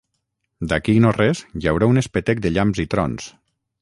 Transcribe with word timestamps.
D'aquí 0.71 0.95
no-res 1.03 1.43
hi 1.59 1.69
haurà 1.73 1.91
un 1.93 2.03
espetec 2.03 2.43
de 2.47 2.53
llamps 2.57 2.83
i 2.85 2.87
trons 2.95 3.29